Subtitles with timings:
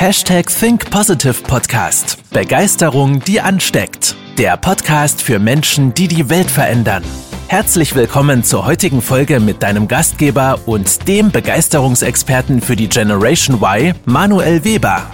[0.00, 2.22] Hashtag Think Positive Podcast.
[2.32, 4.14] Begeisterung, die ansteckt.
[4.38, 7.02] Der Podcast für Menschen, die die Welt verändern.
[7.48, 13.92] Herzlich willkommen zur heutigen Folge mit deinem Gastgeber und dem Begeisterungsexperten für die Generation Y,
[14.04, 15.10] Manuel Weber.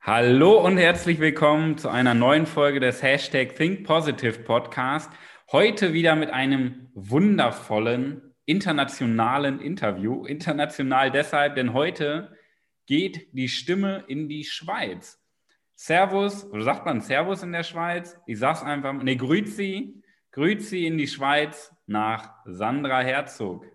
[0.00, 5.12] Hallo und herzlich willkommen zu einer neuen Folge des Hashtag Think Positive Podcast.
[5.52, 10.24] Heute wieder mit einem wundervollen internationalen Interview.
[10.24, 12.34] International deshalb, denn heute
[12.86, 15.20] geht die Stimme in die Schweiz.
[15.74, 18.16] Servus, oder sagt man Servus in der Schweiz?
[18.26, 23.66] Ich sag's einfach, ne, Grüezi, Grüezi in die Schweiz nach Sandra Herzog.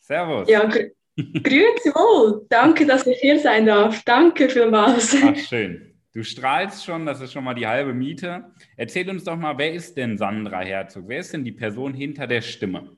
[0.00, 0.48] Servus.
[0.48, 2.46] Ja, gr grüezi wohl.
[2.48, 4.02] Danke, dass ich hier sein darf.
[4.04, 5.16] Danke vielmals.
[5.22, 5.94] Ach, schön.
[6.14, 8.52] Du strahlst schon, das ist schon mal die halbe Miete.
[8.76, 11.04] Erzähl uns doch mal, wer ist denn Sandra Herzog?
[11.06, 12.96] Wer ist denn die Person hinter der Stimme?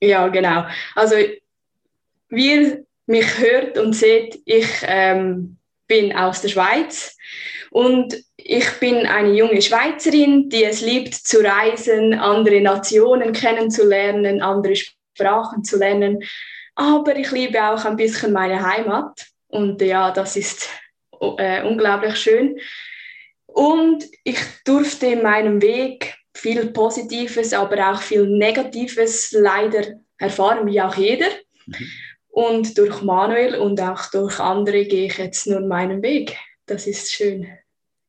[0.00, 0.64] Ja, genau.
[0.94, 1.16] Also,
[2.28, 7.16] wie ihr mich hört und seht, ich ähm, bin aus der Schweiz
[7.70, 14.76] und ich bin eine junge Schweizerin, die es liebt zu reisen, andere Nationen kennenzulernen, andere
[14.76, 16.22] Sprachen zu lernen.
[16.74, 20.68] Aber ich liebe auch ein bisschen meine Heimat und ja, das ist
[21.20, 22.58] äh, unglaublich schön.
[23.46, 30.80] Und ich durfte in meinem Weg viel Positives, aber auch viel Negatives leider erfahren, wie
[30.80, 31.26] auch jeder.
[31.66, 31.74] Mhm.
[32.28, 36.36] Und durch Manuel und auch durch andere gehe ich jetzt nur meinen Weg.
[36.66, 37.48] Das ist schön.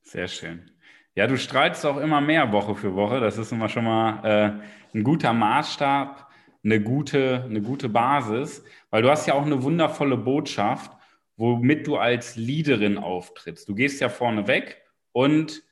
[0.04, 0.70] Sehr schön.
[1.16, 3.20] Ja, du strahlst auch immer mehr Woche für Woche.
[3.20, 6.30] Das ist immer schon mal äh, ein guter Maßstab,
[6.64, 10.92] eine gute, eine gute Basis, weil du hast ja auch eine wundervolle Botschaft,
[11.36, 13.68] womit du als Leaderin auftrittst.
[13.68, 15.64] Du gehst ja vorne weg und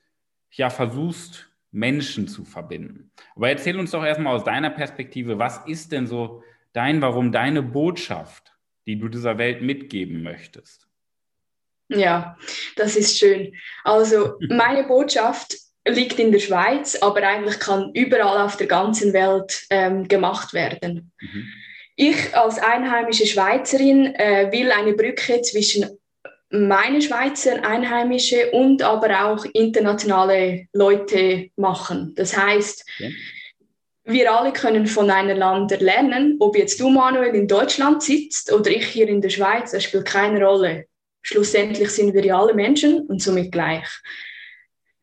[0.51, 3.11] ja, versuchst Menschen zu verbinden.
[3.35, 7.61] Aber erzähl uns doch erstmal aus deiner Perspektive, was ist denn so dein, warum deine
[7.61, 8.51] Botschaft,
[8.87, 10.87] die du dieser Welt mitgeben möchtest?
[11.89, 12.35] Ja,
[12.75, 13.53] das ist schön.
[13.83, 15.55] Also meine Botschaft
[15.87, 21.11] liegt in der Schweiz, aber eigentlich kann überall auf der ganzen Welt ähm, gemacht werden.
[21.21, 21.47] Mhm.
[21.95, 25.97] Ich als einheimische Schweizerin äh, will eine Brücke zwischen
[26.49, 32.13] meine Schweizer Einheimische und aber auch internationale Leute machen.
[32.15, 33.09] Das heißt, ja.
[34.05, 39.09] wir alle können voneinander lernen, ob jetzt du, Manuel, in Deutschland sitzt oder ich hier
[39.09, 40.85] in der Schweiz, das spielt keine Rolle.
[41.21, 43.87] Schlussendlich sind wir ja alle Menschen und somit gleich.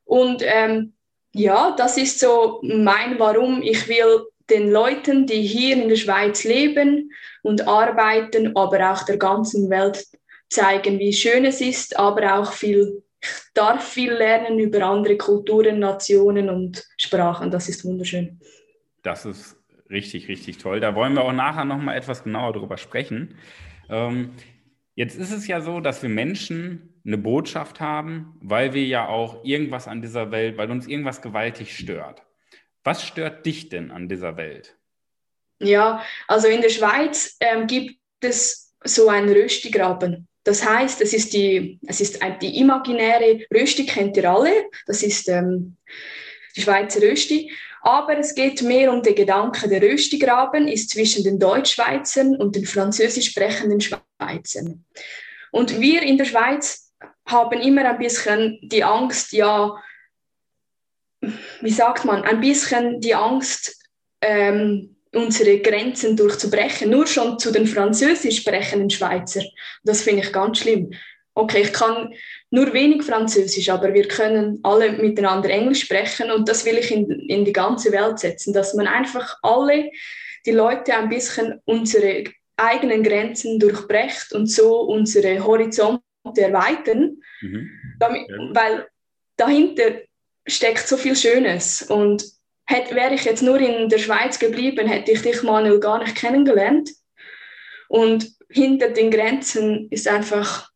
[0.05, 0.95] Und ähm,
[1.33, 3.63] ja, das ist so mein Warum.
[3.63, 7.13] Ich will den Leuten, die hier in der Schweiz leben
[7.43, 10.07] und arbeiten, aber auch der ganzen Welt
[10.51, 15.79] zeigen, wie schön es ist, aber auch viel, ich darf viel lernen über andere Kulturen,
[15.79, 17.51] Nationen und Sprachen.
[17.51, 18.41] Das ist wunderschön.
[19.03, 19.57] Das ist
[19.91, 20.81] richtig, richtig toll.
[20.81, 23.37] Da wollen wir auch nachher nochmal etwas genauer drüber sprechen.
[23.89, 24.33] Ähm,
[24.95, 29.45] jetzt ist es ja so, dass wir Menschen eine Botschaft haben, weil wir ja auch
[29.45, 32.23] irgendwas an dieser Welt, weil uns irgendwas gewaltig stört.
[32.83, 34.77] Was stört dich denn an dieser Welt?
[35.61, 40.29] Ja, also in der Schweiz ähm, gibt es so einen Röstigraben.
[40.45, 44.67] Das heißt, es ist die, es ist die imaginäre Rösti, kennt ihr alle.
[44.87, 45.77] Das ist ähm,
[46.55, 47.51] die Schweizer Rösti.
[47.81, 52.65] Aber es geht mehr um den Gedanken, der Röstigraben ist zwischen den Deutschschweizern und den
[52.65, 54.85] französisch sprechenden Schweizern.
[55.51, 56.93] Und wir in der Schweiz
[57.27, 59.75] haben immer ein bisschen die Angst, ja,
[61.61, 63.83] wie sagt man, ein bisschen die Angst,
[64.21, 69.43] ähm, unsere Grenzen durchzubrechen, nur schon zu den französisch sprechenden Schweizer.
[69.83, 70.93] Das finde ich ganz schlimm.
[71.35, 72.15] Okay, ich kann
[72.51, 77.11] nur wenig Französisch, aber wir können alle miteinander Englisch sprechen und das will ich in,
[77.29, 79.91] in die ganze Welt setzen, dass man einfach alle
[80.47, 82.25] die Leute ein bisschen unsere
[82.57, 86.03] eigenen Grenzen durchbrecht und so unsere Horizonte
[86.37, 87.71] erweitern, mhm.
[87.99, 88.87] damit, weil
[89.37, 90.03] dahinter
[90.47, 92.25] steckt so viel Schönes und
[92.67, 96.17] Hätte, wäre ich jetzt nur in der Schweiz geblieben, hätte ich dich, Manuel, gar nicht
[96.17, 96.91] kennengelernt.
[97.89, 100.71] Und hinter den Grenzen ist einfach,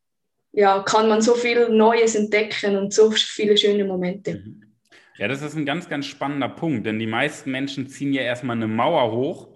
[0.52, 4.35] ja, kann man so viel Neues entdecken und so viele schöne Momente.
[4.35, 4.64] Mhm.
[5.17, 8.56] Ja, das ist ein ganz, ganz spannender Punkt, denn die meisten Menschen ziehen ja erstmal
[8.56, 9.49] eine Mauer hoch,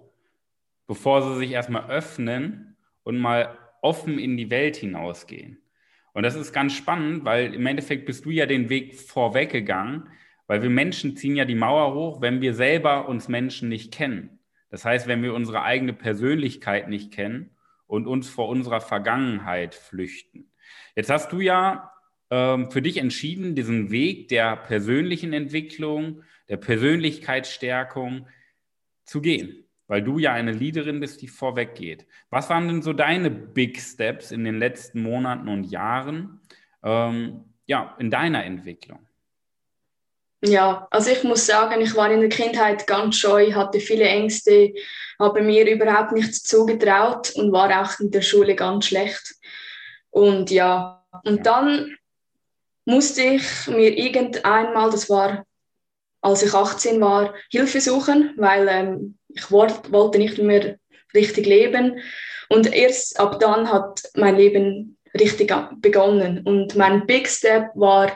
[0.87, 5.61] bevor sie sich erstmal öffnen und mal offen in die Welt hinausgehen.
[6.13, 10.09] Und das ist ganz spannend, weil im Endeffekt bist du ja den Weg vorweggegangen,
[10.47, 14.39] weil wir Menschen ziehen ja die Mauer hoch, wenn wir selber uns Menschen nicht kennen.
[14.69, 17.51] Das heißt, wenn wir unsere eigene Persönlichkeit nicht kennen
[17.87, 20.51] und uns vor unserer Vergangenheit flüchten.
[20.95, 21.91] Jetzt hast du ja
[22.31, 28.27] ähm, für dich entschieden, diesen Weg der persönlichen Entwicklung, der Persönlichkeitsstärkung
[29.05, 29.59] zu gehen.
[29.87, 32.07] weil du ja eine Leaderin bist, die vorweg geht.
[32.29, 36.39] Was waren denn so deine Big Steps in den letzten Monaten und Jahren
[36.81, 39.05] ähm, ja, in deiner Entwicklung?
[40.45, 44.73] Ja, also ich muss sagen, ich war in der Kindheit ganz scheu, hatte viele Ängste,
[45.17, 49.35] habe mir überhaupt nichts zugetraut und war auch in der Schule ganz schlecht.
[50.09, 51.95] Und ja, und dann
[52.83, 55.45] musste ich mir irgendeinmal, das war,
[56.21, 60.77] als ich 18 war, Hilfe suchen, weil ähm, ich wollte nicht mehr
[61.13, 62.01] richtig leben.
[62.49, 66.45] Und erst ab dann hat mein Leben richtig begonnen.
[66.45, 68.11] Und mein Big Step war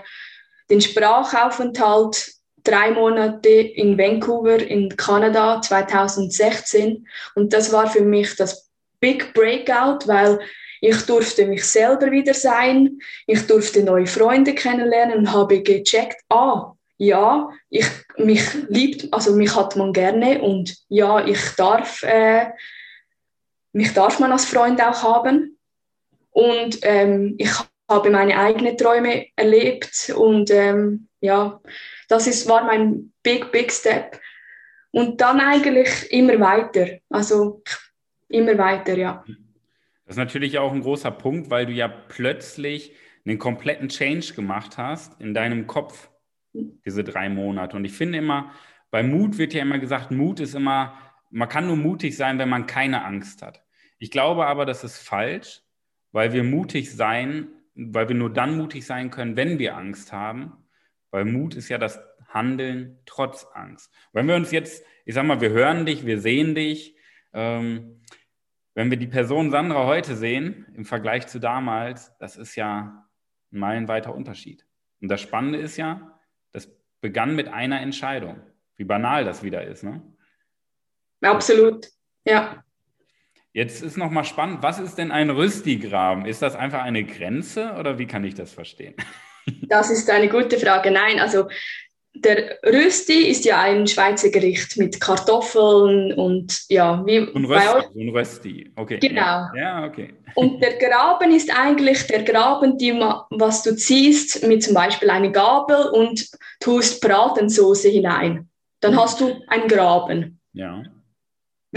[0.69, 2.34] den Sprachaufenthalt
[2.64, 7.08] drei Monate in Vancouver in Kanada 2016.
[7.36, 8.69] Und das war für mich das
[9.00, 10.40] Big Breakout, weil
[10.81, 16.74] ich durfte mich selber wieder sein, ich durfte neue Freunde kennenlernen und habe gecheckt, ah,
[16.98, 17.88] ja, ich,
[18.18, 22.48] mich liebt, also mich hat man gerne und ja, ich darf, äh,
[23.72, 25.58] mich darf man als Freund auch haben.
[26.31, 27.52] Und ähm, ich
[27.89, 31.62] habe meine eigenen Träume erlebt und ähm, ja,
[32.10, 34.19] das ist, war mein big, big step.
[34.92, 37.62] Und dann eigentlich immer weiter, also
[38.30, 39.24] immer weiter, ja.
[40.06, 42.95] Das ist natürlich auch ein großer Punkt, weil du ja plötzlich
[43.25, 46.10] einen kompletten Change gemacht hast in deinem Kopf,
[46.54, 47.75] diese drei Monate.
[47.75, 48.51] Und ich finde immer,
[48.90, 50.98] bei Mut wird ja immer gesagt, Mut ist immer,
[51.30, 53.62] man kann nur mutig sein, wenn man keine Angst hat.
[54.00, 55.62] Ich glaube aber, das ist falsch,
[56.12, 60.54] weil wir mutig sein, weil wir nur dann mutig sein können, wenn wir Angst haben.
[61.12, 63.94] Weil Mut ist ja das Handeln trotz Angst.
[64.12, 66.96] Wenn wir uns jetzt, ich sag mal, wir hören dich, wir sehen dich,
[67.34, 68.02] ähm,
[68.74, 73.08] wenn wir die Person Sandra heute sehen, im Vergleich zu damals, das ist ja
[73.52, 74.66] ein meilenweiter Unterschied.
[75.02, 76.20] Und das Spannende ist ja,
[76.52, 76.70] das
[77.00, 78.42] begann mit einer Entscheidung.
[78.76, 80.02] Wie banal das wieder ist, ne?
[81.22, 81.88] Absolut,
[82.26, 82.64] ja.
[83.57, 86.27] Jetzt ist nochmal spannend, was ist denn ein Rüstigraben?
[86.27, 88.94] Ist das einfach eine Grenze oder wie kann ich das verstehen?
[89.62, 90.92] Das ist eine gute Frage.
[90.92, 91.48] Nein, also
[92.13, 98.12] der Rösti ist ja ein Schweizer Gericht mit Kartoffeln und ja, wie ein Rösti, bei
[98.12, 99.00] Rösti, okay.
[99.00, 99.48] Genau.
[99.56, 100.13] Ja, okay.
[100.36, 105.30] Und der Graben ist eigentlich der Graben, die, was du ziehst mit zum Beispiel einer
[105.30, 106.27] Gabel und
[106.59, 108.50] tust Bratensoße hinein.
[108.81, 109.00] Dann mhm.
[109.00, 110.42] hast du einen Graben.
[110.51, 110.83] Ja.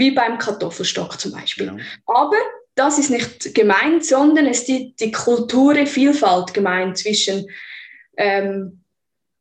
[0.01, 1.67] Wie beim Kartoffelstock zum Beispiel.
[1.67, 1.77] Ja.
[2.07, 2.37] Aber
[2.73, 7.47] das ist nicht gemeint, sondern es ist die, die Kulturvielfalt gemeint zwischen
[8.17, 8.83] ähm,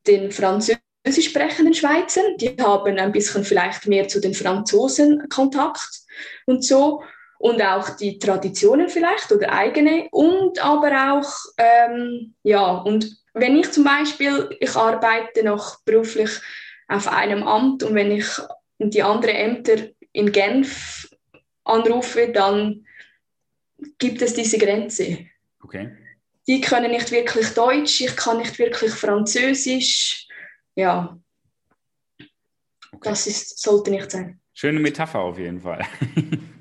[0.06, 2.36] den Französisch sprechenden Schweizern.
[2.36, 6.02] Die haben ein bisschen vielleicht mehr zu den Franzosen Kontakt
[6.44, 7.02] und so.
[7.38, 10.08] Und auch die Traditionen vielleicht oder eigene.
[10.10, 16.32] Und aber auch, ähm, ja, und wenn ich zum Beispiel, ich arbeite noch beruflich
[16.86, 18.26] auf einem Amt und wenn ich
[18.78, 19.76] die anderen Ämter
[20.12, 21.08] in Genf
[21.64, 22.86] anrufe, dann
[23.98, 25.26] gibt es diese Grenze.
[25.62, 25.96] Okay.
[26.46, 30.26] Die können nicht wirklich Deutsch, ich kann nicht wirklich Französisch
[30.74, 31.18] ja,
[32.92, 33.00] okay.
[33.02, 34.40] das ist, sollte nicht sein.
[34.54, 35.84] Schöne Metapher auf jeden Fall.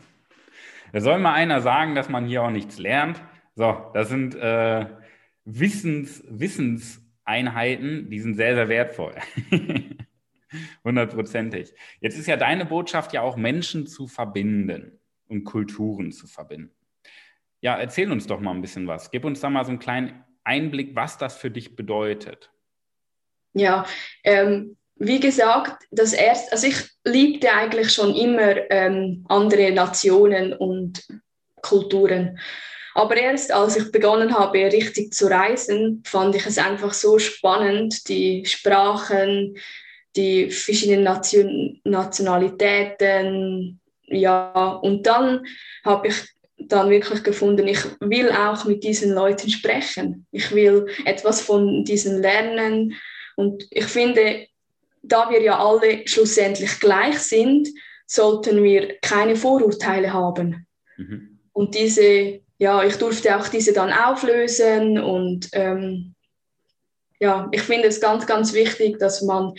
[0.93, 3.21] da soll mal einer sagen, dass man hier auch nichts lernt.
[3.55, 4.85] So, das sind äh,
[5.45, 9.15] Wissens, Wissenseinheiten, die sind sehr, sehr wertvoll.
[10.83, 11.73] Hundertprozentig.
[12.01, 16.73] Jetzt ist ja deine Botschaft ja auch, Menschen zu verbinden und Kulturen zu verbinden.
[17.61, 19.11] Ja, erzähl uns doch mal ein bisschen was.
[19.11, 22.51] Gib uns da mal so einen kleinen Einblick, was das für dich bedeutet.
[23.53, 23.85] Ja,
[24.23, 26.75] ähm, wie gesagt, das erste, also ich
[27.05, 31.07] liebte eigentlich schon immer ähm, andere Nationen und
[31.61, 32.39] Kulturen.
[32.95, 38.09] Aber erst als ich begonnen habe, richtig zu reisen, fand ich es einfach so spannend,
[38.09, 39.57] die Sprachen,
[40.15, 43.79] die verschiedenen Nation Nationalitäten.
[44.07, 45.45] Ja, und dann
[45.85, 46.15] habe ich
[46.57, 50.25] dann wirklich gefunden, ich will auch mit diesen Leuten sprechen.
[50.31, 52.95] Ich will etwas von diesen lernen
[53.35, 54.47] und ich finde,
[55.01, 57.69] da wir ja alle schlussendlich gleich sind,
[58.05, 60.67] sollten wir keine Vorurteile haben.
[60.97, 61.39] Mhm.
[61.53, 66.15] Und diese, ja, ich durfte auch diese dann auflösen und ähm,
[67.19, 69.53] ja, ich finde es ganz, ganz wichtig, dass man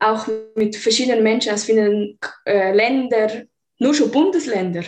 [0.00, 0.26] auch
[0.56, 4.82] mit verschiedenen Menschen aus verschiedenen äh, Ländern, nur schon Bundesländer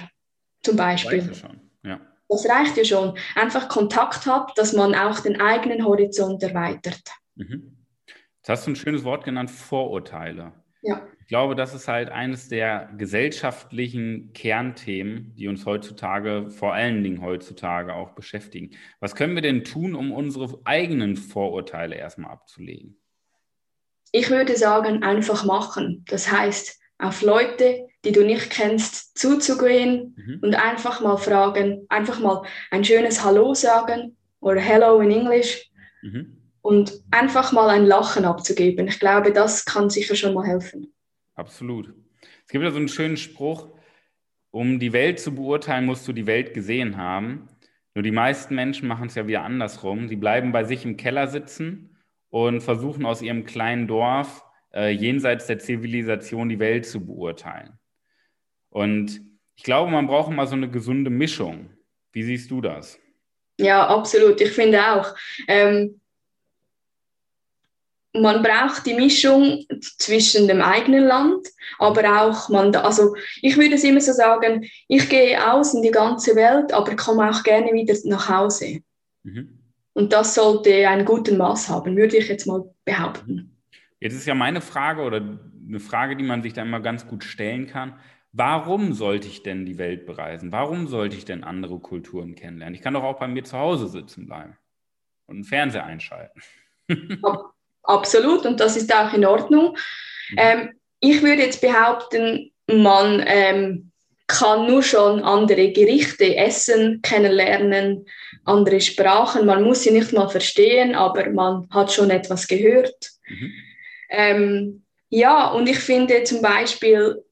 [0.62, 1.22] zum Beispiel.
[1.22, 1.42] Das,
[1.84, 2.00] ja.
[2.28, 3.16] das reicht ja schon.
[3.34, 7.02] Einfach Kontakt hat, dass man auch den eigenen Horizont erweitert.
[7.36, 7.76] Mhm.
[8.06, 10.52] Jetzt hast du ein schönes Wort genannt, Vorurteile.
[10.82, 11.06] Ja.
[11.20, 17.22] Ich glaube, das ist halt eines der gesellschaftlichen Kernthemen, die uns heutzutage, vor allen Dingen
[17.22, 18.70] heutzutage auch beschäftigen.
[18.98, 23.01] Was können wir denn tun, um unsere eigenen Vorurteile erstmal abzulegen?
[24.12, 26.04] Ich würde sagen, einfach machen.
[26.06, 30.38] Das heißt, auf Leute, die du nicht kennst, zuzugehen mhm.
[30.42, 35.70] und einfach mal fragen, einfach mal ein schönes Hallo sagen oder Hello in English
[36.02, 36.36] mhm.
[36.60, 38.86] und einfach mal ein Lachen abzugeben.
[38.86, 40.92] Ich glaube, das kann sicher schon mal helfen.
[41.34, 41.92] Absolut.
[42.44, 43.68] Es gibt ja so einen schönen Spruch,
[44.50, 47.48] um die Welt zu beurteilen, musst du die Welt gesehen haben.
[47.94, 50.08] Nur die meisten Menschen machen es ja wieder andersrum.
[50.08, 51.91] Sie bleiben bei sich im Keller sitzen
[52.32, 57.78] und versuchen aus ihrem kleinen Dorf äh, jenseits der Zivilisation die Welt zu beurteilen.
[58.70, 59.20] Und
[59.54, 61.68] ich glaube, man braucht immer so eine gesunde Mischung.
[62.10, 62.98] Wie siehst du das?
[63.60, 64.40] Ja, absolut.
[64.40, 65.14] Ich finde auch.
[65.46, 66.00] Ähm,
[68.14, 69.66] man braucht die Mischung
[69.98, 71.48] zwischen dem eigenen Land,
[71.78, 75.90] aber auch man, also ich würde es immer so sagen, ich gehe aus in die
[75.90, 78.80] ganze Welt, aber komme auch gerne wieder nach Hause.
[79.22, 79.61] Mhm.
[79.94, 83.56] Und das sollte einen guten Maß haben, würde ich jetzt mal behaupten.
[84.00, 87.24] Jetzt ist ja meine Frage oder eine Frage, die man sich da immer ganz gut
[87.24, 87.98] stellen kann.
[88.32, 90.50] Warum sollte ich denn die Welt bereisen?
[90.50, 92.74] Warum sollte ich denn andere Kulturen kennenlernen?
[92.74, 94.56] Ich kann doch auch bei mir zu Hause sitzen bleiben
[95.26, 96.42] und einen Fernseher einschalten.
[97.82, 99.76] Absolut, und das ist auch in Ordnung.
[100.30, 100.36] Mhm.
[100.38, 100.70] Ähm,
[101.00, 103.91] ich würde jetzt behaupten, man ähm,
[104.32, 108.06] kann nur schon andere Gerichte essen, kennenlernen,
[108.44, 109.46] andere Sprachen.
[109.46, 113.10] Man muss sie nicht mal verstehen, aber man hat schon etwas gehört.
[113.28, 113.52] Mhm.
[114.10, 117.22] Ähm, ja, und ich finde zum Beispiel,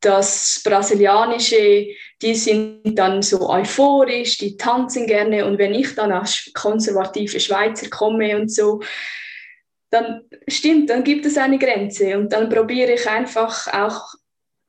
[0.00, 1.86] das Brasilianische,
[2.20, 5.46] die sind dann so euphorisch, die tanzen gerne.
[5.46, 8.80] Und wenn ich dann als konservative Schweizer komme und so,
[9.90, 12.18] dann stimmt, dann gibt es eine Grenze.
[12.18, 14.14] Und dann probiere ich einfach auch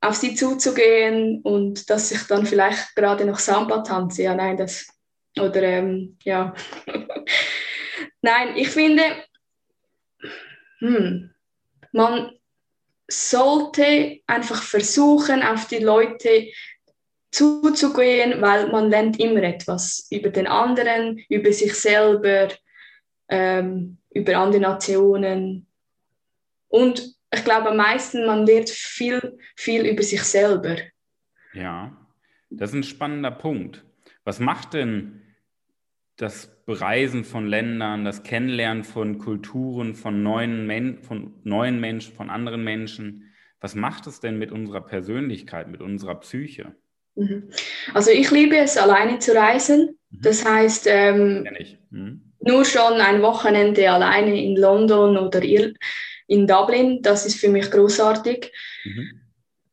[0.05, 4.23] auf sie zuzugehen und dass ich dann vielleicht gerade noch Samba tanze.
[4.23, 4.87] Ja, nein, das.
[5.39, 6.53] Oder ähm, ja.
[8.21, 9.03] nein, ich finde,
[10.79, 11.31] hm,
[11.91, 12.31] man
[13.07, 16.47] sollte einfach versuchen, auf die Leute
[17.31, 22.49] zuzugehen, weil man lernt immer etwas über den anderen, über sich selber,
[23.27, 25.67] ähm, über andere Nationen.
[26.69, 30.77] Und ich glaube am meisten, man lernt viel, viel über sich selber.
[31.53, 31.95] Ja,
[32.49, 33.83] das ist ein spannender Punkt.
[34.23, 35.21] Was macht denn
[36.17, 42.29] das Bereisen von Ländern, das Kennenlernen von Kulturen, von neuen, Men von neuen Menschen, von
[42.29, 43.33] anderen Menschen.
[43.59, 46.73] Was macht es denn mit unserer Persönlichkeit, mit unserer Psyche?
[47.15, 47.49] Mhm.
[47.93, 49.99] Also ich liebe es, alleine zu reisen.
[50.09, 50.21] Mhm.
[50.21, 51.47] Das heißt, ähm,
[51.89, 52.33] mhm.
[52.39, 55.43] nur schon ein Wochenende alleine in London oder
[56.27, 58.51] in Dublin, das ist für mich großartig.
[58.83, 59.21] Mhm.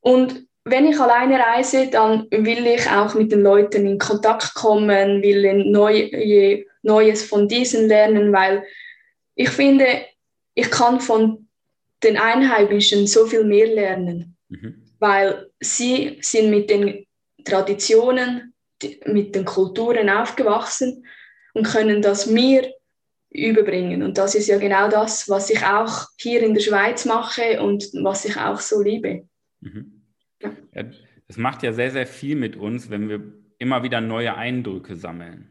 [0.00, 5.22] Und wenn ich alleine reise, dann will ich auch mit den Leuten in Kontakt kommen,
[5.22, 8.64] will neue, Neues von diesen lernen, weil
[9.34, 9.86] ich finde,
[10.54, 11.48] ich kann von
[12.02, 14.82] den Einheimischen so viel mehr lernen, mhm.
[14.98, 17.06] weil sie sind mit den
[17.44, 18.52] Traditionen,
[19.06, 21.06] mit den Kulturen aufgewachsen
[21.54, 22.72] und können das mir
[23.32, 24.02] überbringen.
[24.02, 27.84] Und das ist ja genau das, was ich auch hier in der Schweiz mache und
[28.02, 29.26] was ich auch so liebe.
[29.60, 30.02] Mhm.
[30.40, 30.84] Ja.
[31.28, 33.22] Das macht ja sehr, sehr viel mit uns, wenn wir
[33.58, 35.48] immer wieder neue Eindrücke sammeln.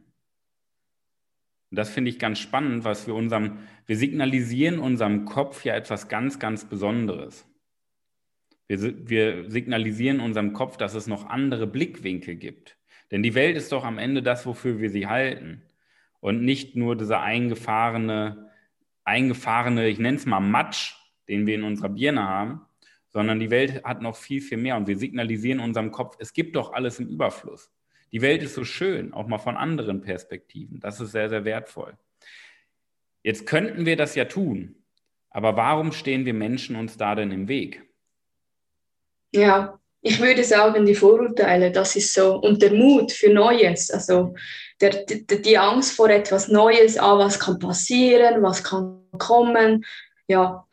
[1.71, 6.09] Und das finde ich ganz spannend, was wir unserem, wir signalisieren unserem Kopf ja etwas
[6.09, 7.47] ganz, ganz Besonderes.
[8.67, 12.77] Wir, wir signalisieren unserem Kopf, dass es noch andere Blickwinkel gibt.
[13.09, 15.63] Denn die Welt ist doch am Ende das, wofür wir sie halten.
[16.21, 18.49] Und nicht nur dieser eingefahrene,
[19.03, 20.95] eingefahrene, ich nenne es mal Matsch,
[21.27, 22.61] den wir in unserer Birne haben,
[23.09, 26.55] sondern die Welt hat noch viel, viel mehr und wir signalisieren unserem Kopf, es gibt
[26.55, 27.71] doch alles im Überfluss.
[28.11, 30.79] Die Welt ist so schön, auch mal von anderen Perspektiven.
[30.79, 31.97] Das ist sehr, sehr wertvoll.
[33.23, 34.75] Jetzt könnten wir das ja tun,
[35.29, 37.83] aber warum stehen wir Menschen uns da denn im Weg?
[39.33, 44.33] Ja, ich würde sagen, die Vorurteile, das ist so, und der Mut für Neues, also
[44.79, 49.85] der, die, die Angst vor etwas Neues, ah, was kann passieren, was kann kommen,
[50.27, 50.65] ja,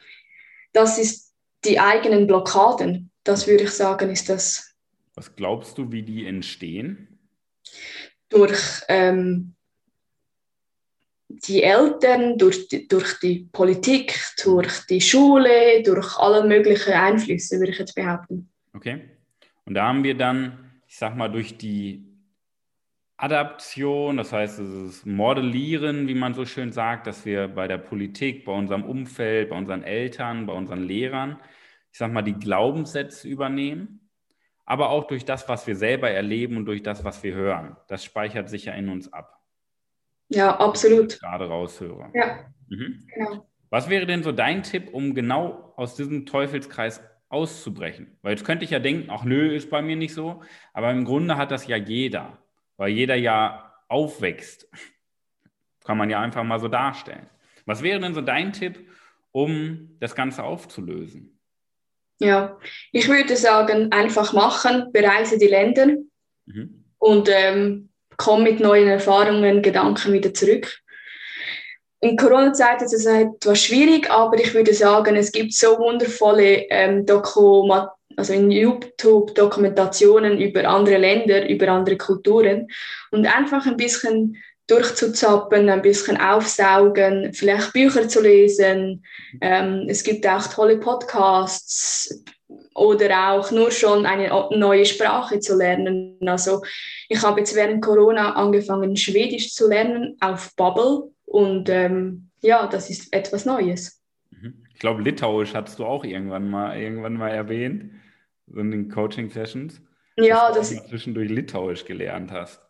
[0.72, 3.10] das ist die eigenen Blockaden.
[3.24, 4.74] Das würde ich sagen, ist das.
[5.14, 7.18] Was glaubst du, wie die entstehen?
[8.30, 9.54] Durch ähm,
[11.28, 17.72] die Eltern, durch die, durch die Politik, durch die Schule, durch alle möglichen Einflüsse, würde
[17.72, 18.50] ich jetzt behaupten.
[18.72, 19.17] Okay.
[19.68, 22.06] Und da haben wir dann, ich sag mal, durch die
[23.18, 28.46] Adaption, das heißt, das Modellieren, wie man so schön sagt, dass wir bei der Politik,
[28.46, 31.38] bei unserem Umfeld, bei unseren Eltern, bei unseren Lehrern,
[31.92, 34.08] ich sag mal, die Glaubenssätze übernehmen,
[34.64, 37.76] aber auch durch das, was wir selber erleben und durch das, was wir hören.
[37.88, 39.38] Das speichert sich ja in uns ab.
[40.30, 41.20] Ja, absolut.
[41.20, 42.10] Gerade raushöre.
[42.14, 43.06] Ja, mhm.
[43.14, 43.46] genau.
[43.68, 48.18] Was wäre denn so dein Tipp, um genau aus diesem Teufelskreis auszubrechen.
[48.22, 50.42] Weil jetzt könnte ich ja denken, ach nö, ist bei mir nicht so.
[50.72, 52.38] Aber im Grunde hat das ja jeder,
[52.76, 54.68] weil jeder ja aufwächst.
[55.84, 57.28] Kann man ja einfach mal so darstellen.
[57.64, 58.78] Was wäre denn so dein Tipp,
[59.32, 61.38] um das Ganze aufzulösen?
[62.18, 62.58] Ja,
[62.92, 65.86] ich würde sagen, einfach machen, bereise die Länder
[66.46, 66.84] mhm.
[66.98, 70.82] und ähm, komm mit neuen Erfahrungen, Gedanken wieder zurück.
[72.00, 77.04] In Corona-Zeit ist es etwas schwierig, aber ich würde sagen, es gibt so wundervolle ähm,
[77.04, 77.88] Dokument
[78.18, 82.66] also in YouTube Dokumentationen über andere Länder, über andere Kulturen
[83.12, 84.36] und einfach ein bisschen
[84.66, 89.04] durchzuzappen, ein bisschen aufsaugen, vielleicht Bücher zu lesen.
[89.40, 92.24] Ähm, es gibt auch tolle Podcasts
[92.74, 96.18] oder auch nur schon eine neue Sprache zu lernen.
[96.26, 96.62] Also
[97.08, 102.90] ich habe jetzt während Corona angefangen, Schwedisch zu lernen auf Bubble und ähm, ja, das
[102.90, 104.02] ist etwas Neues.
[104.30, 104.64] Mhm.
[104.72, 107.92] Ich glaube, Litauisch hattest du auch irgendwann mal, irgendwann mal erwähnt,
[108.46, 109.82] so in den Coaching-Sessions.
[110.16, 112.60] Ja, dass das du zwischendurch Litauisch gelernt hast.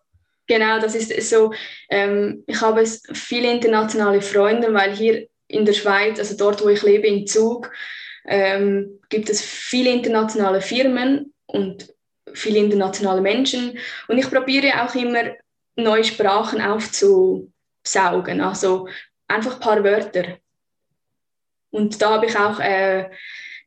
[0.47, 1.53] Genau, das ist so.
[1.91, 6.83] Ähm, ich habe viele internationale Freunde, weil hier in der Schweiz, also dort, wo ich
[6.83, 7.71] lebe, in Zug,
[8.27, 11.95] ähm, gibt es viele internationale Firmen und
[12.35, 13.79] viele internationale Menschen.
[14.09, 15.35] Und ich probiere auch immer
[15.77, 16.61] neue Sprachen
[17.89, 18.89] aufzusaugen, also
[19.27, 20.39] einfach ein paar Wörter.
[21.71, 23.11] Und da habe ich auch äh,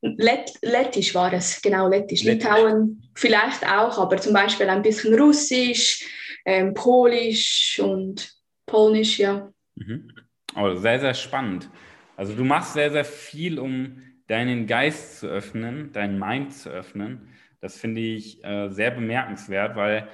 [0.01, 2.23] Lett, Lettisch war es, genau, Lettisch.
[2.23, 2.49] Lettisch.
[2.49, 6.03] Litauen vielleicht auch, aber zum Beispiel ein bisschen Russisch,
[6.45, 8.33] ähm, Polisch und
[8.65, 9.51] Polnisch, ja.
[9.75, 10.11] Mhm.
[10.55, 11.69] Oh, sehr, sehr spannend.
[12.17, 17.27] Also du machst sehr, sehr viel, um deinen Geist zu öffnen, deinen Mind zu öffnen.
[17.59, 20.07] Das finde ich äh, sehr bemerkenswert, weil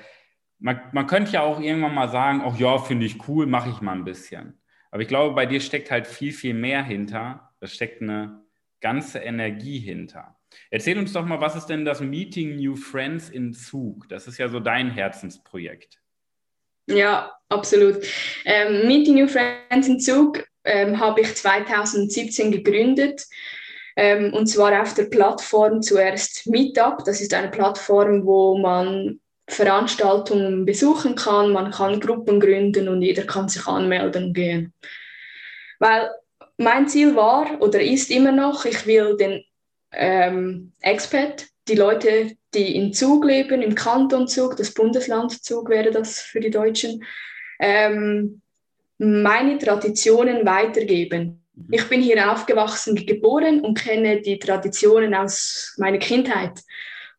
[0.60, 3.82] man, man könnte ja auch irgendwann mal sagen, ach ja, finde ich cool, mache ich
[3.82, 4.60] mal ein bisschen.
[4.92, 7.52] Aber ich glaube, bei dir steckt halt viel, viel mehr hinter.
[7.60, 8.44] Da steckt eine
[8.80, 10.36] ganze Energie hinter.
[10.70, 14.08] Erzähl uns doch mal, was ist denn das Meeting New Friends in Zug?
[14.10, 16.00] Das ist ja so dein Herzensprojekt.
[16.88, 17.98] Ja, absolut.
[18.46, 23.26] Ähm, Meeting New Friends in Zug ähm, habe ich 2017 gegründet.
[23.98, 27.04] Ähm, und zwar auf der Plattform zuerst Meetup.
[27.04, 33.24] Das ist eine Plattform, wo man Veranstaltungen besuchen kann, man kann Gruppen gründen und jeder
[33.24, 34.74] kann sich anmelden und gehen.
[35.80, 36.10] Weil
[36.58, 39.44] mein Ziel war oder ist immer noch, ich will den
[39.94, 45.92] ähm, Expat, die Leute, die in Zug leben, im Kanton Zug, das Bundesland Zug wäre
[45.92, 47.04] das für die Deutschen,
[47.60, 48.42] ähm,
[48.98, 51.46] meine Traditionen weitergeben.
[51.54, 51.68] Mhm.
[51.72, 56.60] Ich bin hier aufgewachsen, geboren und kenne die Traditionen aus meiner Kindheit.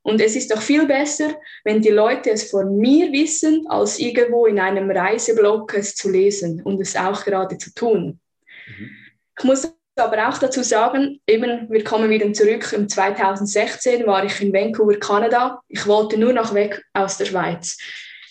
[0.08, 4.46] Und es ist doch viel besser, wenn die Leute es von mir wissen, als irgendwo
[4.46, 8.18] in einem Reiseblog es zu lesen und es auch gerade zu tun.
[8.66, 8.90] Mhm.
[9.38, 12.72] Ich muss aber auch dazu sagen, eben, wir kommen wieder zurück.
[12.72, 15.60] Im 2016 war ich in Vancouver, Kanada.
[15.68, 17.76] Ich wollte nur noch weg aus der Schweiz.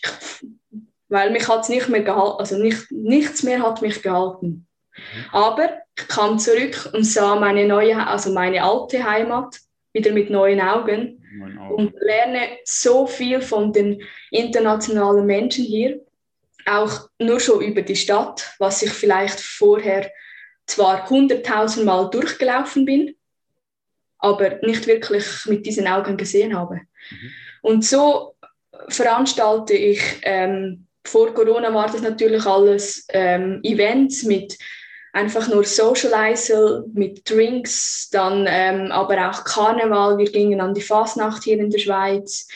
[0.02, 0.10] Ich,
[1.10, 4.66] weil mich hat nicht mehr gehalten, also nicht, nichts mehr hat mich gehalten.
[4.96, 5.26] Mhm.
[5.32, 9.60] Aber ich kam zurück und sah meine neue, also meine alte Heimat
[9.94, 11.17] wieder mit neuen Augen
[11.76, 16.02] und lerne so viel von den internationalen Menschen hier,
[16.66, 20.12] auch nur schon über die Stadt, was ich vielleicht vorher
[20.66, 23.16] zwar hunderttausend Mal durchgelaufen bin,
[24.20, 26.82] aber nicht wirklich mit diesen Augen gesehen habe.
[27.10, 27.32] Mhm.
[27.62, 28.36] Und so
[28.90, 34.58] veranstalte ich, ähm, vor Corona war das natürlich alles ähm, Events mit
[35.18, 40.18] einfach nur Socializer, mit Drinks, dann ähm, aber auch Karneval.
[40.20, 42.48] Wir gingen an die Fasnacht hier in der Schweiz.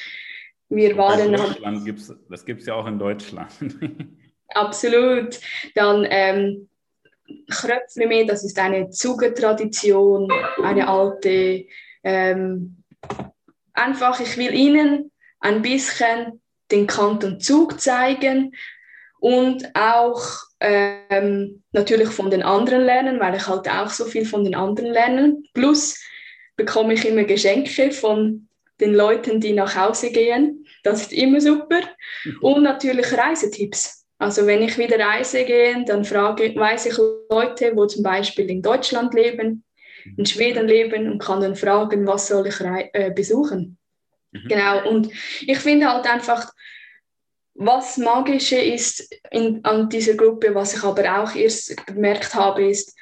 [0.69, 1.33] Wir waren.
[1.33, 3.51] Deutschland gibt's, das gibt es ja auch in Deutschland.
[4.49, 5.39] Absolut.
[5.73, 6.69] Dann ähm,
[7.49, 11.65] Kröpfle das ist eine Zugertradition, eine alte.
[12.03, 12.83] Ähm,
[13.73, 18.53] einfach, ich will Ihnen ein bisschen den Kanton Zug zeigen
[19.21, 20.23] und auch
[20.59, 24.91] ähm, natürlich von den anderen lernen, weil ich halt auch so viel von den anderen
[24.91, 25.47] lernen.
[25.53, 26.03] Plus
[26.57, 28.47] bekomme ich immer Geschenke von
[28.79, 30.65] den Leuten, die nach Hause gehen.
[30.83, 31.81] Das ist immer super.
[32.25, 32.37] Mhm.
[32.41, 34.07] Und natürlich Reisetipps.
[34.17, 36.97] Also wenn ich wieder reise gehe, dann frage, weiß ich
[37.29, 39.63] Leute, wo zum Beispiel in Deutschland leben,
[40.17, 43.77] in Schweden leben und kann dann fragen, was soll ich äh, besuchen.
[44.31, 44.47] Mhm.
[44.47, 46.51] Genau, und ich finde halt einfach,
[47.63, 52.95] was Magische ist in, an dieser Gruppe, was ich aber auch erst bemerkt habe, ist,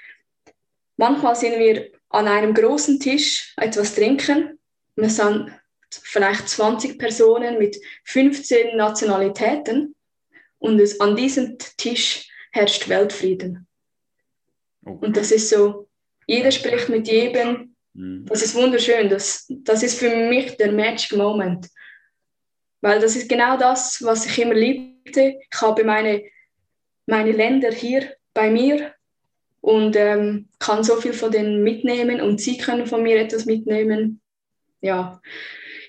[0.98, 4.60] manchmal sind wir an einem großen Tisch etwas trinken.
[4.95, 5.52] Wir sind
[5.89, 9.95] vielleicht 20 Personen mit 15 Nationalitäten
[10.58, 13.67] und es, an diesem Tisch herrscht Weltfrieden.
[14.86, 15.06] Okay.
[15.06, 15.88] Und das ist so,
[16.28, 18.26] jeder spricht mit jedem, Mhm.
[18.28, 19.10] Das ist wunderschön.
[19.10, 21.67] Das, das ist für mich der Magic Moment.
[22.82, 25.39] Weil das ist genau das, was ich immer liebte.
[25.52, 26.24] Ich habe meine,
[27.06, 28.94] meine Länder hier bei mir
[29.62, 34.22] und ähm, kann so viel von denen mitnehmen und sie können von mir etwas mitnehmen.
[34.82, 35.22] Ja,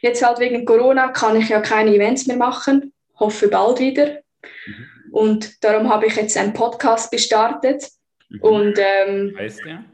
[0.02, 4.22] jetzt halt wegen Corona kann ich ja keine Events mehr machen, hoffe bald wieder.
[4.66, 4.86] Mhm.
[5.12, 7.88] Und darum habe ich jetzt einen Podcast gestartet.
[8.28, 8.40] Mhm.
[8.40, 9.84] Und ähm, heißt der?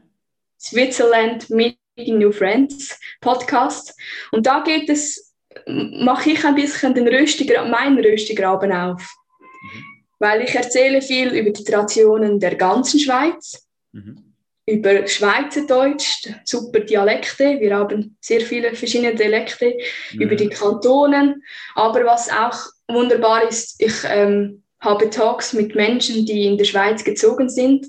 [0.58, 3.94] Switzerland Meeting New Friends Podcast.
[4.30, 5.25] Und da geht es,
[5.66, 9.02] mache ich ein bisschen den Röstigraben, meinen Röstigraben auf.
[9.02, 9.84] Mhm.
[10.18, 13.66] Weil ich erzähle viel über die Traditionen der ganzen Schweiz
[13.96, 14.22] Mhm.
[14.68, 17.60] Über Schweizerdeutsch, super Dialekte.
[17.60, 19.76] Wir haben sehr viele verschiedene Dialekte
[20.12, 20.20] mhm.
[20.20, 21.42] über die Kantonen.
[21.74, 27.04] Aber was auch wunderbar ist, ich ähm, habe Talks mit Menschen, die in der Schweiz
[27.04, 27.86] gezogen sind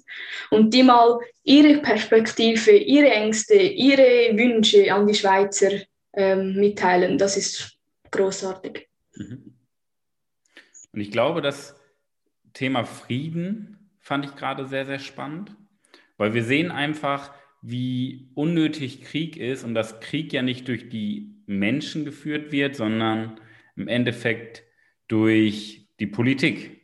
[0.51, 5.71] und die mal ihre Perspektive, ihre Ängste, ihre Wünsche an die Schweizer
[6.17, 7.17] ähm, mitteilen.
[7.17, 7.77] Das ist
[8.11, 8.89] großartig.
[9.15, 9.53] Mhm.
[10.91, 11.79] Und ich glaube, das
[12.53, 15.55] Thema Frieden fand ich gerade sehr, sehr spannend.
[16.17, 21.35] Weil wir sehen einfach, wie unnötig Krieg ist und dass Krieg ja nicht durch die
[21.45, 23.39] Menschen geführt wird, sondern
[23.75, 24.63] im Endeffekt
[25.07, 26.81] durch die Politik,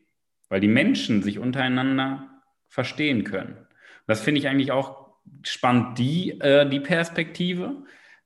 [0.50, 2.30] weil die Menschen sich untereinander
[2.68, 3.68] verstehen können.
[4.08, 5.04] das finde ich eigentlich auch
[5.44, 7.84] spannend, die, äh, die Perspektive,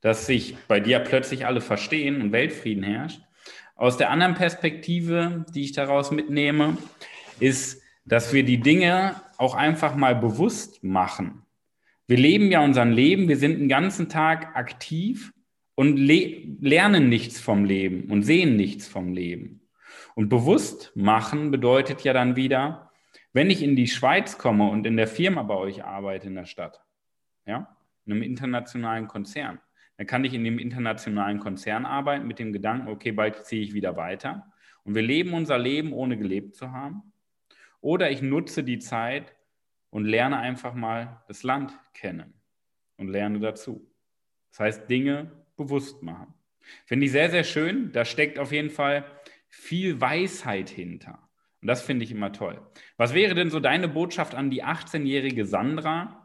[0.07, 3.19] dass sich bei dir plötzlich alle verstehen und Weltfrieden herrscht.
[3.75, 6.77] Aus der anderen Perspektive, die ich daraus mitnehme,
[7.41, 11.43] ist, dass wir die Dinge auch einfach mal bewusst machen.
[12.07, 15.33] Wir leben ja unser Leben, wir sind den ganzen Tag aktiv
[15.75, 19.59] und le lernen nichts vom Leben und sehen nichts vom Leben.
[20.15, 22.91] Und bewusst machen bedeutet ja dann wieder,
[23.33, 26.45] wenn ich in die Schweiz komme und in der Firma bei euch arbeite in der
[26.45, 26.79] Stadt,
[27.45, 29.59] ja, in einem internationalen Konzern,
[29.97, 33.73] dann kann ich in dem internationalen Konzern arbeiten mit dem Gedanken, okay, bald ziehe ich
[33.73, 34.51] wieder weiter.
[34.83, 37.11] Und wir leben unser Leben, ohne gelebt zu haben.
[37.81, 39.35] Oder ich nutze die Zeit
[39.89, 42.33] und lerne einfach mal das Land kennen
[42.97, 43.91] und lerne dazu.
[44.51, 46.33] Das heißt, Dinge bewusst machen.
[46.85, 47.91] Finde ich sehr, sehr schön.
[47.91, 49.05] Da steckt auf jeden Fall
[49.47, 51.27] viel Weisheit hinter.
[51.61, 52.61] Und das finde ich immer toll.
[52.97, 56.16] Was wäre denn so deine Botschaft an die 18-jährige Sandra?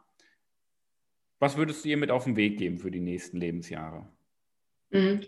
[1.43, 4.07] Was würdest du ihr mit auf den Weg geben für die nächsten Lebensjahre?
[4.91, 5.27] Mhm.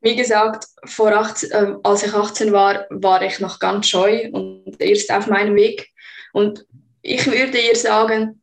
[0.00, 4.80] Wie gesagt, vor 18, äh, als ich 18 war, war ich noch ganz scheu und
[4.80, 5.90] erst auf meinem Weg.
[6.32, 6.64] Und
[7.02, 8.40] ich würde ihr sagen,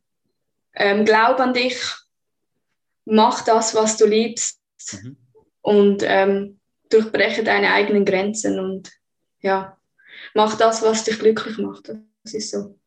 [0.76, 1.82] ähm, glaub an dich,
[3.06, 4.60] mach das, was du liebst
[5.02, 5.16] mhm.
[5.62, 6.60] und ähm,
[6.90, 8.92] durchbreche deine eigenen Grenzen und
[9.40, 9.76] ja,
[10.32, 11.88] mach das, was dich glücklich macht.
[12.22, 12.78] Das ist so.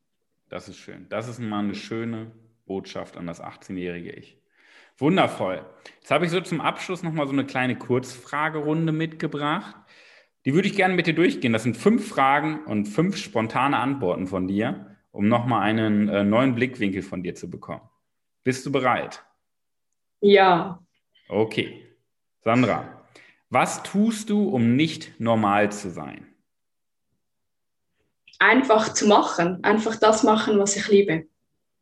[0.48, 1.08] Das ist schön.
[1.10, 2.32] Das ist mal eine schöne
[2.72, 4.38] Botschaft an das 18-jährige Ich.
[4.98, 5.66] Wundervoll.
[6.00, 9.76] Jetzt habe ich so zum Abschluss nochmal so eine kleine Kurzfragerunde mitgebracht.
[10.46, 11.52] Die würde ich gerne mit dir durchgehen.
[11.52, 16.56] Das sind fünf Fragen und fünf spontane Antworten von dir, um nochmal einen äh, neuen
[16.56, 17.82] Blickwinkel von dir zu bekommen.
[18.46, 19.22] Bist du bereit?
[20.22, 20.80] Ja.
[21.28, 21.86] Okay.
[22.46, 23.04] Sandra,
[23.50, 26.26] was tust du, um nicht normal zu sein?
[28.40, 29.62] Einfach zu machen.
[29.62, 31.28] Einfach das machen, was ich liebe.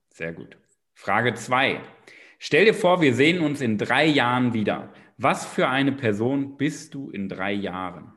[0.10, 0.59] Sehr gut.
[1.00, 1.80] Frage zwei.
[2.40, 4.94] Stell dir vor, wir sehen uns in drei Jahren wieder.
[5.18, 8.12] Was für eine Person bist du in drei Jahren?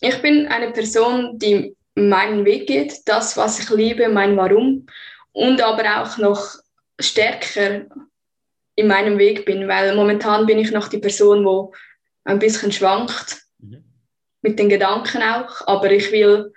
[0.00, 4.86] Ich bin eine Person, die meinen Weg geht, das, was ich liebe, mein Warum
[5.32, 6.42] und aber auch noch
[6.98, 7.84] stärker
[8.76, 11.74] in meinem Weg bin, weil momentan bin ich noch die Person, wo
[12.24, 13.84] ein bisschen schwankt mhm.
[14.40, 16.54] mit den Gedanken auch, aber ich will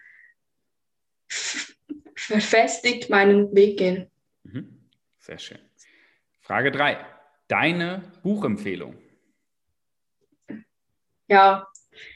[2.15, 4.10] verfestigt meinen Weg gehen.
[4.43, 4.89] Mhm.
[5.19, 5.60] Sehr schön.
[6.41, 7.06] Frage 3.
[7.47, 8.97] Deine Buchempfehlung.
[11.27, 11.67] Ja,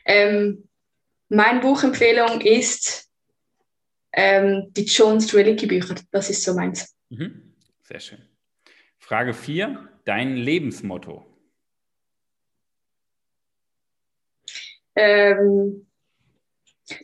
[0.05, 0.67] ähm,
[1.29, 3.09] meine Buchempfehlung ist
[4.11, 5.95] ähm, die John Strelicky Bücher.
[6.11, 6.95] Das ist so meins.
[7.09, 7.55] Mhm.
[7.81, 8.27] Sehr schön.
[8.97, 9.89] Frage 4.
[10.05, 11.25] Dein Lebensmotto.
[14.95, 15.87] Ähm,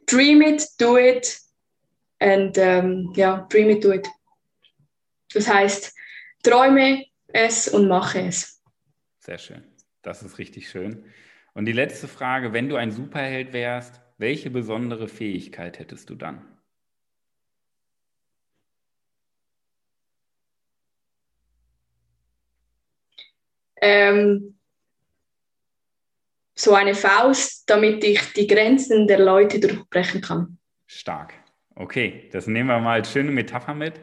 [0.07, 1.39] dream it, do it
[2.19, 4.07] and ähm, ja, dream it, do it.
[5.33, 5.95] Das heißt,
[6.43, 8.61] träume, es und mache es.
[9.19, 9.63] Sehr schön.
[10.01, 11.05] Das ist richtig schön.
[11.53, 16.45] Und die letzte Frage, wenn du ein Superheld wärst, welche besondere Fähigkeit hättest du dann?
[23.81, 24.57] Ähm,
[26.55, 30.57] so eine Faust, damit ich die Grenzen der Leute durchbrechen kann.
[30.87, 31.33] Stark.
[31.75, 33.99] Okay, das nehmen wir mal als schöne Metapher mit.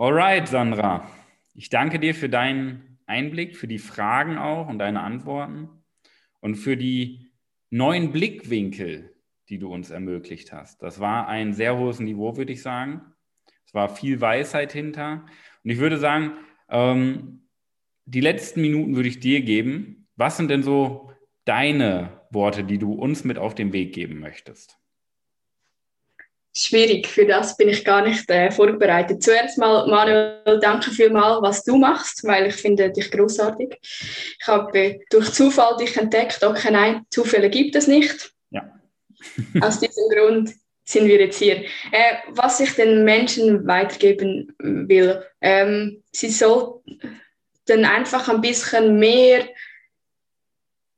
[0.00, 1.10] Alright, Sandra.
[1.52, 5.68] Ich danke dir für deinen Einblick, für die Fragen auch und deine Antworten
[6.40, 7.30] und für die
[7.68, 9.14] neuen Blickwinkel,
[9.50, 10.82] die du uns ermöglicht hast.
[10.82, 13.02] Das war ein sehr hohes Niveau, würde ich sagen.
[13.66, 15.26] Es war viel Weisheit hinter.
[15.64, 16.32] Und ich würde sagen,
[16.70, 17.42] ähm,
[18.06, 20.08] die letzten Minuten würde ich dir geben.
[20.16, 21.12] Was sind denn so
[21.44, 24.79] deine Worte, die du uns mit auf den Weg geben möchtest?
[26.56, 29.22] Schwierig, für das bin ich gar nicht äh, vorbereitet.
[29.22, 33.78] Zuerst mal, Manuel, danke vielmals, was du machst, weil ich finde dich großartig.
[33.80, 36.42] Ich habe äh, durch Zufall dich entdeckt.
[36.42, 38.32] Okay, nein, Zufälle gibt es nicht.
[38.50, 38.68] Ja.
[39.60, 40.50] Aus diesem Grund
[40.84, 41.64] sind wir jetzt hier.
[41.92, 49.46] Äh, was ich den Menschen weitergeben will, ähm, sie sollten einfach ein bisschen mehr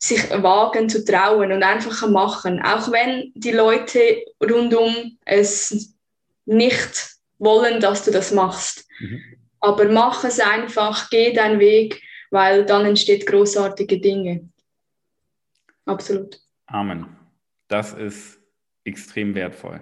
[0.02, 5.96] sich wagen zu trauen und einfach machen, auch wenn die Leute rundum es
[6.44, 8.88] nicht wollen, dass du das machst.
[8.98, 9.22] Mhm.
[9.60, 14.48] Aber mach es einfach, geh deinen Weg, weil dann entsteht großartige Dinge.
[15.86, 16.40] Absolut.
[16.66, 17.06] Amen.
[17.68, 18.40] Das ist
[18.82, 19.80] extrem wertvoll.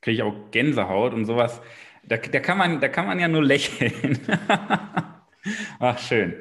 [0.00, 1.60] Kriege ich auch Gänsehaut und sowas.
[2.04, 4.18] Da, da, kann, man, da kann man ja nur lächeln.
[5.78, 6.40] Ach, schön.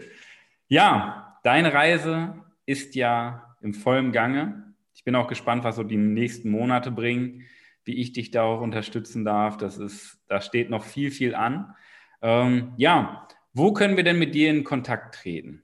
[0.69, 4.73] Ja, deine Reise ist ja im vollen Gange.
[4.93, 7.47] Ich bin auch gespannt, was so die nächsten Monate bringen,
[7.83, 9.57] wie ich dich da auch unterstützen darf.
[9.57, 11.75] Das ist, da steht noch viel, viel an.
[12.21, 15.63] Ähm, ja, wo können wir denn mit dir in Kontakt treten?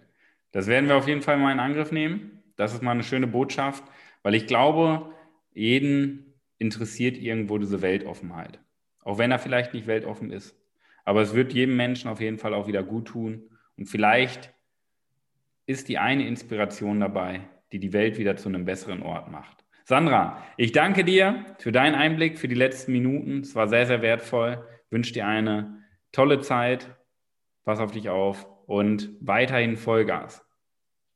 [0.52, 2.42] Das werden wir auf jeden Fall mal in Angriff nehmen.
[2.56, 3.84] Das ist mal eine schöne Botschaft,
[4.22, 5.12] weil ich glaube,
[5.52, 8.58] jeden interessiert irgendwo diese Weltoffenheit.
[9.04, 10.56] Auch wenn er vielleicht nicht weltoffen ist.
[11.04, 13.50] Aber es wird jedem Menschen auf jeden Fall auch wieder gut tun.
[13.76, 14.54] Und vielleicht
[15.66, 19.61] ist die eine Inspiration dabei, die die Welt wieder zu einem besseren Ort macht.
[19.84, 23.40] Sandra, ich danke dir für deinen Einblick, für die letzten Minuten.
[23.40, 24.64] Es war sehr, sehr wertvoll.
[24.86, 26.88] Ich wünsche dir eine tolle Zeit.
[27.64, 30.44] Pass auf dich auf und weiterhin Vollgas.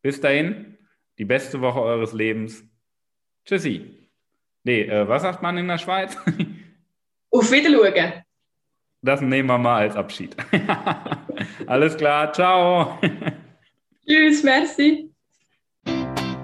[0.02, 0.79] Bis dahin,
[1.18, 2.64] die beste Woche eures Lebens.
[3.44, 4.11] Tschüssi.
[4.64, 6.16] Nee, äh, was sagt man in der Schweiz?
[7.31, 8.22] Auf Wiedersehen.
[9.02, 10.37] Das nehmen wir mal als Abschied.
[11.66, 12.98] Alles klar, ciao.
[14.07, 15.15] Tschüss, merci.